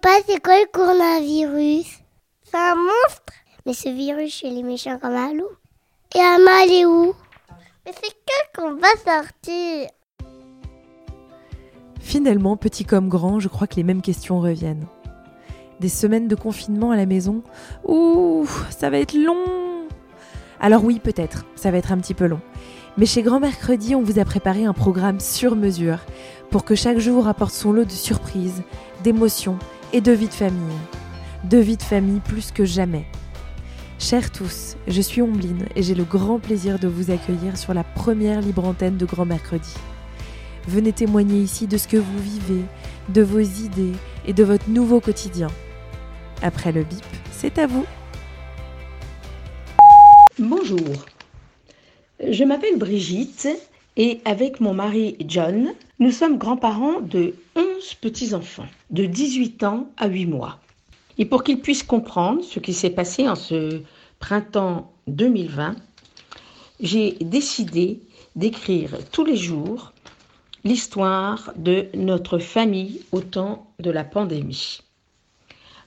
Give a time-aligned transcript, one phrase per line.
[0.00, 1.86] Papa, c'est quoi le coronavirus?
[2.42, 3.32] C'est un monstre
[3.64, 5.50] Mais ce virus chez les méchants comme un loup.
[6.16, 7.14] Et Amma, elle est où?
[7.86, 8.14] Mais c'est
[8.52, 9.88] quand qu'on va sortir
[12.00, 14.86] Finalement, petit comme grand, je crois que les mêmes questions reviennent.
[15.78, 17.42] Des semaines de confinement à la maison?
[17.86, 19.86] Ouh, ça va être long
[20.60, 22.40] Alors oui, peut-être, ça va être un petit peu long.
[22.96, 25.98] Mais chez Grand Mercredi, on vous a préparé un programme sur mesure
[26.50, 28.62] pour que chaque jour apporte son lot de surprises,
[29.02, 29.58] d'émotions
[29.94, 30.76] et de vie de famille.
[31.44, 33.04] De vie de famille plus que jamais.
[34.00, 37.84] Chers tous, je suis Ombline et j'ai le grand plaisir de vous accueillir sur la
[37.84, 39.72] première libre antenne de Grand Mercredi.
[40.66, 42.64] Venez témoigner ici de ce que vous vivez,
[43.10, 43.92] de vos idées
[44.26, 45.48] et de votre nouveau quotidien.
[46.42, 47.86] Après le bip, c'est à vous.
[50.40, 51.06] Bonjour,
[52.18, 53.46] je m'appelle Brigitte
[53.96, 60.08] et avec mon mari John, nous sommes grands-parents de 11 petits-enfants, de 18 ans à
[60.08, 60.58] 8 mois.
[61.18, 63.82] Et pour qu'ils puissent comprendre ce qui s'est passé en ce
[64.18, 65.76] printemps 2020,
[66.80, 68.00] j'ai décidé
[68.34, 69.92] d'écrire tous les jours
[70.64, 74.80] l'histoire de notre famille au temps de la pandémie.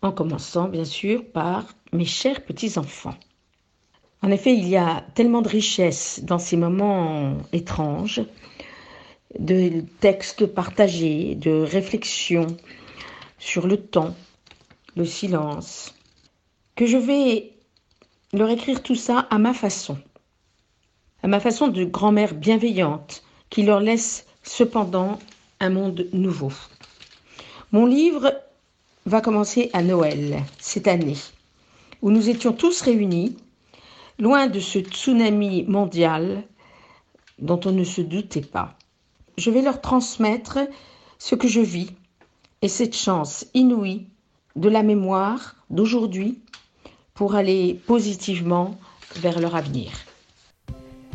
[0.00, 3.16] En commençant bien sûr par mes chers petits-enfants.
[4.22, 8.22] En effet, il y a tellement de richesse dans ces moments étranges,
[9.38, 12.48] de textes partagés, de réflexions
[13.38, 14.14] sur le temps,
[14.96, 15.94] le silence,
[16.76, 17.52] que je vais
[18.32, 19.96] leur écrire tout ça à ma façon,
[21.22, 25.18] à ma façon de grand-mère bienveillante qui leur laisse cependant
[25.60, 26.52] un monde nouveau.
[27.72, 28.34] Mon livre
[29.06, 31.16] va commencer à Noël cette année,
[32.02, 33.36] où nous étions tous réunis
[34.20, 36.44] loin de ce tsunami mondial
[37.38, 38.76] dont on ne se doutait pas.
[39.38, 40.58] Je vais leur transmettre
[41.18, 41.90] ce que je vis
[42.62, 44.06] et cette chance inouïe
[44.56, 46.42] de la mémoire d'aujourd'hui
[47.14, 48.76] pour aller positivement
[49.16, 49.90] vers leur avenir.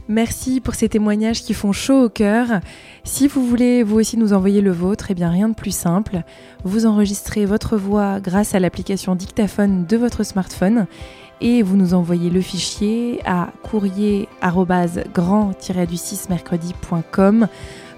[0.08, 2.60] Merci pour ces témoignages qui font chaud au cœur.
[3.04, 6.22] Si vous voulez vous aussi nous envoyer le vôtre, eh bien rien de plus simple.
[6.64, 10.86] Vous enregistrez votre voix grâce à l'application dictaphone de votre smartphone
[11.42, 14.30] et vous nous envoyez le fichier à courrier
[15.88, 17.48] du 6 mercredi.com.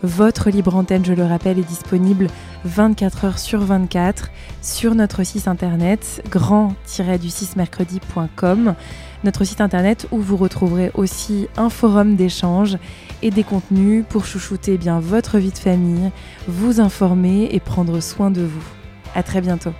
[0.03, 2.27] Votre libre antenne, je le rappelle, est disponible
[2.65, 4.29] 24 heures sur 24
[4.61, 8.75] sur notre site internet grand-du 6 mercredi.com,
[9.23, 12.77] notre site internet où vous retrouverez aussi un forum d'échange
[13.21, 16.11] et des contenus pour chouchouter bien votre vie de famille,
[16.47, 18.63] vous informer et prendre soin de vous.
[19.15, 19.73] À très bientôt.